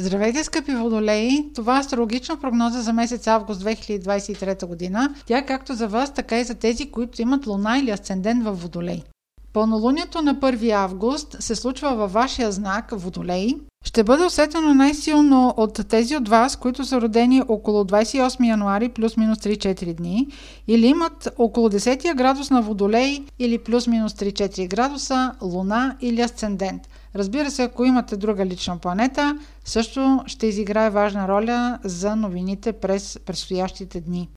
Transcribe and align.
Здравейте, 0.00 0.44
скъпи 0.44 0.72
водолеи! 0.72 1.52
Това 1.54 1.76
е 1.76 1.80
астрологична 1.80 2.40
прогноза 2.40 2.82
за 2.82 2.92
месец 2.92 3.26
август 3.26 3.62
2023 3.62 4.66
година. 4.66 5.14
Тя 5.26 5.38
е 5.38 5.46
както 5.46 5.74
за 5.74 5.88
вас, 5.88 6.14
така 6.14 6.40
и 6.40 6.44
за 6.44 6.54
тези, 6.54 6.90
които 6.90 7.22
имат 7.22 7.46
луна 7.46 7.78
или 7.78 7.90
асцендент 7.90 8.44
в 8.44 8.52
водолей. 8.52 9.02
Пълнолунието 9.52 10.22
на 10.22 10.34
1 10.34 10.70
август 10.70 11.36
се 11.40 11.54
случва 11.56 11.94
във 11.94 12.12
вашия 12.12 12.52
знак 12.52 12.90
Водолей. 12.92 13.54
Ще 13.84 14.04
бъде 14.04 14.24
усетено 14.24 14.74
най-силно 14.74 15.54
от 15.56 15.88
тези 15.88 16.16
от 16.16 16.28
вас, 16.28 16.56
които 16.56 16.84
са 16.84 17.00
родени 17.00 17.42
около 17.48 17.84
28 17.84 18.48
януари 18.48 18.88
плюс-минус 18.88 19.38
3-4 19.38 19.94
дни 19.94 20.28
или 20.68 20.86
имат 20.86 21.28
около 21.38 21.68
10 21.68 22.14
градус 22.14 22.50
на 22.50 22.62
Водолей 22.62 23.24
или 23.38 23.58
плюс-минус 23.58 24.12
3-4 24.12 24.68
градуса 24.68 25.32
Луна 25.42 25.96
или 26.00 26.20
Асцендент. 26.20 26.82
Разбира 27.14 27.50
се, 27.50 27.62
ако 27.62 27.84
имате 27.84 28.16
друга 28.16 28.46
лична 28.46 28.78
планета, 28.78 29.38
също 29.64 30.22
ще 30.26 30.46
изиграе 30.46 30.90
важна 30.90 31.28
роля 31.28 31.78
за 31.84 32.16
новините 32.16 32.72
през 32.72 33.18
предстоящите 33.26 34.00
дни. 34.00 34.28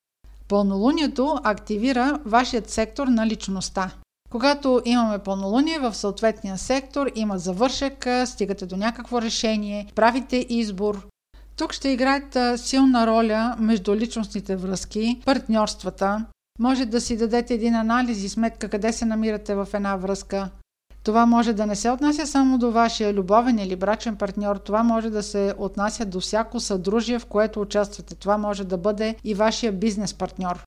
Пълнолунието 0.48 1.40
активира 1.44 2.20
вашият 2.26 2.70
сектор 2.70 3.08
на 3.08 3.28
личността. 3.28 3.92
Когато 4.34 4.82
имаме 4.86 5.20
пълнолуние 5.20 5.80
в 5.80 5.94
съответния 5.94 6.58
сектор, 6.58 7.12
има 7.16 7.38
завършек, 7.38 8.08
стигате 8.26 8.66
до 8.66 8.78
някакво 8.78 9.22
решение, 9.22 9.88
правите 9.96 10.46
избор. 10.50 11.08
Тук 11.56 11.74
ще 11.74 11.90
играят 11.90 12.60
силна 12.60 13.08
роля 13.08 13.56
между 13.60 13.96
личностните 13.96 14.56
връзки, 14.56 15.22
партньорствата. 15.26 16.26
Може 16.60 16.86
да 16.86 17.02
си 17.02 17.18
дадете 17.18 17.54
един 17.54 17.76
анализ 17.76 18.24
и 18.24 18.30
сметка 18.30 18.70
къде 18.70 18.94
се 18.94 19.06
намирате 19.06 19.56
в 19.56 19.68
една 19.74 19.96
връзка. 19.96 20.50
Това 21.04 21.26
може 21.26 21.54
да 21.54 21.66
не 21.66 21.76
се 21.76 21.90
отнася 21.90 22.28
само 22.28 22.58
до 22.58 22.72
вашия 22.72 23.14
любовен 23.14 23.60
или 23.60 23.76
брачен 23.76 24.16
партньор, 24.16 24.56
това 24.56 24.84
може 24.84 25.10
да 25.10 25.24
се 25.24 25.54
отнася 25.58 26.06
до 26.06 26.20
всяко 26.20 26.60
съдружие, 26.60 27.20
в 27.20 27.26
което 27.26 27.62
участвате. 27.62 28.16
Това 28.16 28.38
може 28.38 28.64
да 28.64 28.78
бъде 28.78 29.16
и 29.24 29.34
вашия 29.34 29.72
бизнес 29.72 30.14
партньор. 30.14 30.64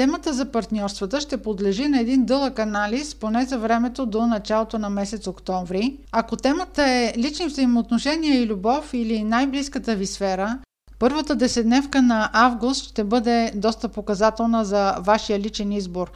Темата 0.00 0.32
за 0.32 0.44
партньорствата 0.44 1.20
ще 1.20 1.42
подлежи 1.42 1.88
на 1.88 2.00
един 2.00 2.24
дълъг 2.24 2.58
анализ, 2.58 3.14
поне 3.14 3.44
за 3.44 3.58
времето 3.58 4.06
до 4.06 4.26
началото 4.26 4.78
на 4.78 4.90
месец 4.90 5.26
октомври. 5.26 5.96
Ако 6.12 6.36
темата 6.36 6.82
е 6.82 7.12
лични 7.16 7.46
взаимоотношения 7.46 8.42
и 8.42 8.46
любов 8.46 8.94
или 8.94 9.24
най-близката 9.24 9.96
ви 9.96 10.06
сфера, 10.06 10.58
първата 10.98 11.36
десетдневка 11.36 12.02
на 12.02 12.30
август 12.32 12.84
ще 12.84 13.04
бъде 13.04 13.52
доста 13.54 13.88
показателна 13.88 14.64
за 14.64 14.96
вашия 15.00 15.38
личен 15.38 15.72
избор. 15.72 16.12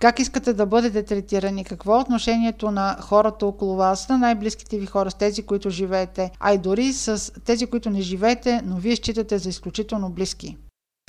Как 0.00 0.18
искате 0.18 0.52
да 0.52 0.66
бъдете 0.66 1.02
третирани? 1.02 1.64
Какво 1.64 1.96
е 1.96 2.00
отношението 2.00 2.70
на 2.70 2.96
хората 3.00 3.46
около 3.46 3.76
вас, 3.76 4.08
на 4.08 4.18
най-близките 4.18 4.78
ви 4.78 4.86
хора, 4.86 5.10
с 5.10 5.14
тези, 5.14 5.42
които 5.42 5.70
живеете, 5.70 6.30
а 6.40 6.52
и 6.52 6.58
дори 6.58 6.92
с 6.92 7.32
тези, 7.44 7.66
които 7.66 7.90
не 7.90 8.00
живеете, 8.00 8.62
но 8.64 8.76
вие 8.76 8.96
считате 8.96 9.38
за 9.38 9.48
изключително 9.48 10.10
близки? 10.10 10.56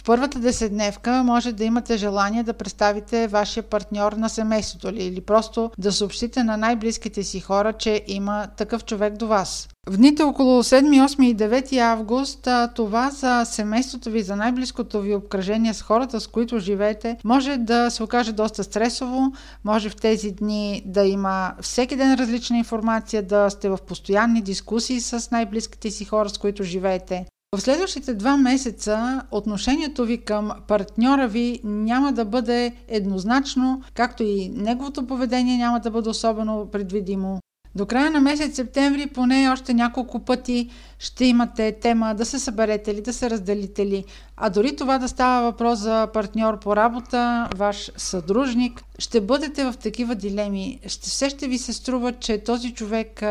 Първата 0.10 0.40
десетдневка 0.40 1.24
може 1.24 1.52
да 1.52 1.64
имате 1.64 1.98
желание 1.98 2.44
да 2.44 2.54
представите 2.54 3.28
вашия 3.28 3.64
партньор 3.64 4.12
на 4.12 4.30
семейството 4.30 4.92
ли 4.92 5.04
или 5.04 5.22
просто 5.22 5.72
да 5.78 5.92
съобщите 5.92 6.44
на 6.44 6.58
най-близките 6.58 7.24
си 7.24 7.40
хора, 7.40 7.74
че 7.74 8.04
има 8.08 8.48
такъв 8.58 8.86
човек 8.86 9.18
до 9.18 9.28
вас. 9.28 9.70
В 9.90 9.98
дните 9.98 10.24
около 10.24 10.64
7, 10.64 11.08
8 11.08 11.24
и 11.24 11.36
9 11.36 11.78
август 11.78 12.48
това 12.76 13.10
за 13.10 13.46
семейството 13.46 14.10
ви, 14.10 14.22
за 14.22 14.36
най-близкото 14.36 15.02
ви 15.02 15.16
обкръжение 15.16 15.74
с 15.74 15.82
хората, 15.82 16.20
с 16.20 16.28
които 16.28 16.60
живеете, 16.60 17.18
може 17.24 17.58
да 17.58 17.90
се 17.90 18.04
окаже 18.04 18.32
доста 18.32 18.64
стресово, 18.64 19.32
може 19.64 19.90
в 19.90 19.96
тези 19.96 20.32
дни 20.32 20.84
да 20.86 21.06
има 21.06 21.54
всеки 21.62 21.96
ден 21.96 22.14
различна 22.14 22.58
информация, 22.58 23.24
да 23.24 23.50
сте 23.50 23.70
в 23.70 23.78
постоянни 23.88 24.42
дискусии 24.42 25.02
с 25.02 25.32
най-близките 25.32 25.92
си 25.92 26.06
хора, 26.06 26.30
с 26.30 26.38
които 26.38 26.64
живеете. 26.64 27.26
В 27.56 27.62
следващите 27.62 28.14
два 28.14 28.38
месеца 28.38 29.22
отношението 29.32 30.06
ви 30.06 30.18
към 30.18 30.52
партньора 30.68 31.28
ви 31.28 31.60
няма 31.64 32.14
да 32.14 32.26
бъде 32.26 32.76
еднозначно, 32.88 33.82
както 33.94 34.24
и 34.24 34.50
неговото 34.50 35.08
поведение 35.08 35.58
няма 35.58 35.80
да 35.80 35.92
бъде 35.92 36.10
особено 36.10 36.68
предвидимо. 36.72 37.40
До 37.76 37.86
края 37.86 38.12
на 38.12 38.20
месец 38.22 38.56
септември 38.56 39.08
поне 39.08 39.50
още 39.50 39.74
няколко 39.74 40.20
пъти 40.20 40.70
ще 41.00 41.26
имате 41.26 41.72
тема 41.72 42.16
да 42.16 42.26
се 42.26 42.40
съберете 42.40 42.94
ли, 42.94 43.02
да 43.02 43.14
се 43.14 43.30
разделите 43.30 43.86
ли. 43.86 44.06
А 44.38 44.50
дори 44.50 44.76
това 44.76 44.98
да 44.98 45.08
става 45.08 45.52
въпрос 45.52 45.80
за 45.80 46.08
партньор 46.14 46.60
по 46.60 46.76
работа, 46.76 47.50
ваш 47.56 47.92
съдружник, 47.98 48.84
ще 49.00 49.22
бъдете 49.22 49.64
в 49.64 49.74
такива 49.78 50.16
дилеми. 50.16 50.80
Ще, 50.88 51.10
все 51.10 51.30
ще 51.30 51.48
ви 51.48 51.58
се 51.58 51.74
струва, 51.74 52.12
че 52.12 52.44
този 52.44 52.74
човек, 52.74 53.24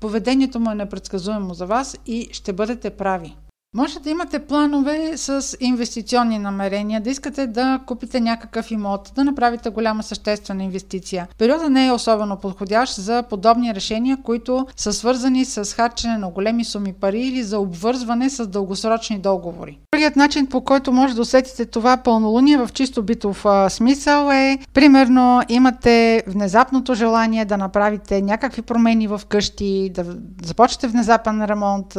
поведението 0.00 0.60
му 0.60 0.70
е 0.70 0.74
непредсказуемо 0.74 1.54
за 1.54 1.66
вас 1.66 1.96
и 2.06 2.28
ще 2.32 2.52
бъдете 2.52 2.90
прави. 2.90 3.36
Може 3.76 4.00
да 4.00 4.10
имате 4.10 4.38
планове 4.38 5.12
с 5.16 5.56
инвестиционни 5.60 6.38
намерения, 6.38 7.00
да 7.00 7.10
искате 7.10 7.46
да 7.46 7.80
купите 7.86 8.20
някакъв 8.20 8.70
имот, 8.70 9.12
да 9.14 9.24
направите 9.24 9.70
голяма 9.70 10.02
съществена 10.02 10.62
инвестиция. 10.62 11.28
Периода 11.38 11.70
не 11.70 11.86
е 11.86 11.92
особено 11.92 12.36
подходящ 12.36 12.94
за 12.94 13.22
подобни 13.30 13.74
решения, 13.74 14.18
които 14.22 14.66
са 14.76 14.92
свързани 14.92 15.44
с 15.44 15.74
харчене 15.74 16.18
на 16.18 16.30
големи 16.30 16.64
суми 16.64 16.92
пари 16.92 17.20
или 17.20 17.42
за 17.42 17.58
обвързване 17.58 18.30
с 18.30 18.46
дългосрочни 18.46 19.18
договори. 19.18 19.78
Другият 19.94 20.16
начин, 20.16 20.46
по 20.46 20.60
който 20.60 20.92
може 20.92 21.14
да 21.14 21.20
усетите 21.20 21.66
това 21.66 21.96
пълнолуние 21.96 22.58
в 22.58 22.68
чисто 22.72 23.02
битов 23.02 23.46
смисъл 23.68 24.30
е, 24.30 24.58
примерно, 24.74 25.42
имате 25.48 26.22
внезапното 26.26 26.94
желание 26.94 27.44
да 27.44 27.56
направите 27.56 28.22
някакви 28.22 28.62
промени 28.62 29.06
в 29.06 29.20
къщи, 29.28 29.90
да 29.94 30.04
започнете 30.44 30.88
внезапен 30.88 31.44
ремонт, 31.44 31.96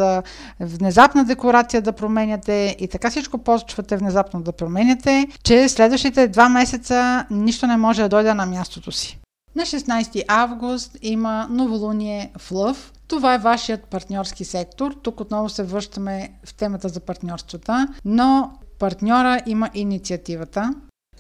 внезапна 0.60 1.26
декорация 1.26 1.65
мотивация 1.66 1.82
да 1.82 1.92
променяте 1.92 2.76
и 2.80 2.88
така 2.88 3.10
всичко 3.10 3.38
почвате 3.38 3.98
внезапно 3.98 4.42
да 4.42 4.52
променяте, 4.52 5.28
че 5.44 5.70
следващите 5.70 6.28
два 6.28 6.50
месеца 6.50 7.26
нищо 7.32 7.68
не 7.68 7.78
може 7.78 8.02
да 8.02 8.10
дойде 8.10 8.34
на 8.34 8.46
мястото 8.46 8.92
си. 8.92 9.20
На 9.56 9.64
16 9.64 10.24
август 10.28 10.98
има 11.02 11.48
новолуние 11.50 12.32
в 12.38 12.52
Лъв. 12.52 12.92
Това 13.08 13.34
е 13.34 13.38
вашият 13.38 13.84
партньорски 13.84 14.46
сектор. 14.46 14.94
Тук 15.04 15.20
отново 15.20 15.50
се 15.50 15.64
връщаме 15.64 16.32
в 16.46 16.54
темата 16.54 16.90
за 16.90 17.00
партньорствата, 17.00 17.88
но 18.06 18.52
партньора 18.80 19.40
има 19.46 19.70
инициативата. 19.74 20.74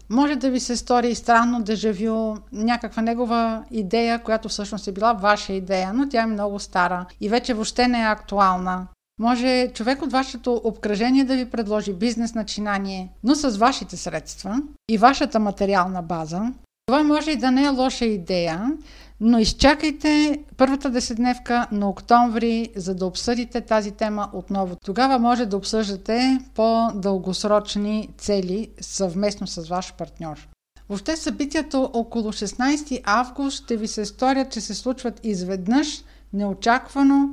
Може 0.09 0.35
да 0.35 0.49
ви 0.49 0.59
се 0.59 0.77
стори 0.77 1.15
странно 1.15 1.63
дежавю, 1.63 2.35
някаква 2.51 3.01
негова 3.01 3.63
идея, 3.71 4.23
която 4.23 4.49
всъщност 4.49 4.87
е 4.87 4.91
била 4.91 5.13
ваша 5.13 5.53
идея, 5.53 5.93
но 5.93 6.09
тя 6.09 6.21
е 6.21 6.25
много 6.25 6.59
стара 6.59 7.05
и 7.21 7.29
вече 7.29 7.53
въобще 7.53 7.87
не 7.87 8.01
е 8.01 8.05
актуална. 8.05 8.87
Може 9.19 9.67
човек 9.73 10.01
от 10.01 10.11
вашето 10.11 10.61
обкръжение 10.63 11.23
да 11.23 11.35
ви 11.35 11.49
предложи 11.49 11.93
бизнес 11.93 12.35
начинание, 12.35 13.09
но 13.23 13.35
с 13.35 13.57
вашите 13.57 13.97
средства 13.97 14.61
и 14.89 14.97
вашата 14.97 15.39
материална 15.39 16.01
база. 16.01 16.41
Това 16.87 17.03
може 17.03 17.31
и 17.31 17.37
да 17.37 17.51
не 17.51 17.63
е 17.63 17.69
лоша 17.69 18.05
идея, 18.05 18.71
но 19.19 19.39
изчакайте 19.39 20.39
първата 20.57 20.89
десетдневка 20.89 21.67
на 21.71 21.89
октомври, 21.89 22.69
за 22.75 22.95
да 22.95 23.05
обсъдите 23.05 23.61
тази 23.61 23.91
тема 23.91 24.29
отново. 24.33 24.75
Тогава 24.85 25.19
може 25.19 25.45
да 25.45 25.57
обсъждате 25.57 26.39
по-дългосрочни 26.55 28.09
цели 28.17 28.69
съвместно 28.81 29.47
с 29.47 29.67
ваш 29.67 29.93
партньор. 29.93 30.47
Въобще 30.89 31.15
събитията 31.15 31.79
около 31.79 32.31
16 32.31 33.01
август 33.03 33.63
ще 33.63 33.77
ви 33.77 33.87
се 33.87 34.05
сторят, 34.05 34.51
че 34.51 34.61
се 34.61 34.73
случват 34.73 35.19
изведнъж, 35.23 36.03
неочаквано, 36.33 37.29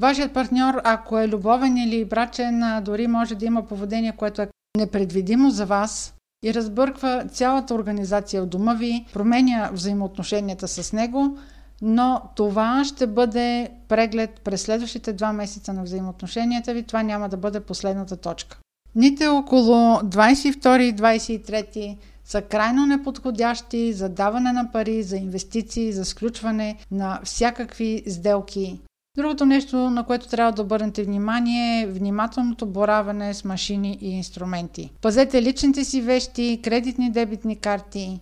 Вашият 0.00 0.32
партньор, 0.32 0.80
ако 0.84 1.18
е 1.18 1.28
любовен 1.28 1.76
или 1.76 2.04
брачен, 2.04 2.62
дори 2.82 3.06
може 3.06 3.34
да 3.34 3.46
има 3.46 3.66
поведение, 3.66 4.12
което 4.16 4.42
е 4.42 4.48
непредвидимо 4.78 5.50
за 5.50 5.66
вас 5.66 6.14
и 6.44 6.54
разбърква 6.54 7.24
цялата 7.32 7.74
организация 7.74 8.42
в 8.42 8.46
дома 8.46 8.74
ви, 8.74 9.06
променя 9.12 9.70
взаимоотношенията 9.72 10.68
с 10.68 10.92
него, 10.92 11.38
но 11.82 12.22
това 12.36 12.84
ще 12.84 13.06
бъде 13.06 13.70
преглед 13.88 14.40
през 14.44 14.62
следващите 14.62 15.12
два 15.12 15.32
месеца 15.32 15.72
на 15.72 15.82
взаимоотношенията 15.82 16.74
ви. 16.74 16.82
Това 16.82 17.02
няма 17.02 17.28
да 17.28 17.36
бъде 17.36 17.60
последната 17.60 18.16
точка. 18.16 18.58
Дните 18.94 19.26
около 19.26 19.96
22 19.96 20.80
и 20.80 20.94
23 20.96 21.96
са 22.24 22.42
крайно 22.42 22.86
неподходящи 22.86 23.92
за 23.92 24.08
даване 24.08 24.52
на 24.52 24.72
пари, 24.72 25.02
за 25.02 25.16
инвестиции, 25.16 25.92
за 25.92 26.04
сключване 26.04 26.76
на 26.90 27.20
всякакви 27.24 28.02
сделки. 28.06 28.80
Другото 29.16 29.46
нещо, 29.46 29.76
на 29.76 30.04
което 30.04 30.28
трябва 30.28 30.52
да 30.52 30.62
обърнете 30.62 31.04
внимание 31.04 31.82
е 31.82 31.86
внимателното 31.86 32.66
бораване 32.66 33.34
с 33.34 33.44
машини 33.44 33.98
и 34.00 34.10
инструменти. 34.10 34.92
Пазете 35.02 35.42
личните 35.42 35.84
си 35.84 36.00
вещи, 36.00 36.60
кредитни 36.64 37.10
дебитни 37.10 37.56
карти. 37.56 38.20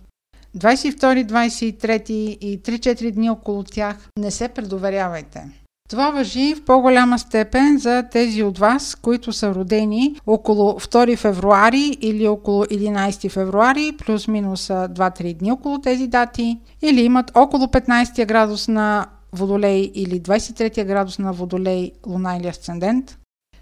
22, 0.57 1.25
23 1.25 2.11
и 2.11 2.61
3-4 2.61 3.11
дни 3.11 3.29
около 3.29 3.63
тях 3.63 4.09
не 4.19 4.31
се 4.31 4.47
предоверявайте. 4.47 5.43
Това 5.89 6.11
въжи 6.11 6.55
в 6.55 6.65
по-голяма 6.65 7.19
степен 7.19 7.77
за 7.77 8.03
тези 8.11 8.43
от 8.43 8.57
вас, 8.57 8.95
които 8.95 9.33
са 9.33 9.55
родени 9.55 10.15
около 10.27 10.71
2 10.71 11.17
февруари 11.17 11.97
или 12.01 12.27
около 12.27 12.65
11 12.65 13.29
февруари, 13.29 13.93
плюс-минус 14.05 14.67
2-3 14.67 15.37
дни 15.37 15.51
около 15.51 15.81
тези 15.81 16.07
дати, 16.07 16.59
или 16.81 17.01
имат 17.01 17.31
около 17.35 17.65
15 17.65 18.25
градус 18.25 18.67
на 18.67 19.05
Водолей 19.33 19.91
или 19.95 20.21
23 20.21 20.85
градус 20.85 21.19
на 21.19 21.33
Водолей, 21.33 21.91
Луна 22.07 22.37
или 22.37 22.47
Асцендент. 22.47 23.17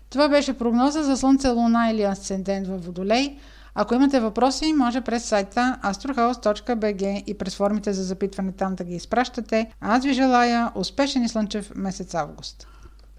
Това 0.09 0.29
беше 0.29 0.57
прогноза 0.57 1.03
за 1.03 1.17
Слънце, 1.17 1.49
Луна 1.49 1.91
или 1.91 2.03
Асцендент 2.03 2.67
в 2.67 2.77
Водолей. 2.77 3.37
Ако 3.75 3.95
имате 3.95 4.19
въпроси, 4.19 4.73
може 4.73 5.01
през 5.01 5.23
сайта 5.23 5.79
astrohouse.bg 5.83 7.23
и 7.23 7.37
през 7.37 7.55
формите 7.55 7.93
за 7.93 8.03
запитване 8.03 8.51
там 8.51 8.75
да 8.75 8.83
ги 8.83 8.95
изпращате. 8.95 9.71
Аз 9.81 10.03
ви 10.03 10.13
желая 10.13 10.71
успешен 10.75 11.23
и 11.23 11.29
слънчев 11.29 11.71
месец 11.75 12.15
август. 12.15 12.67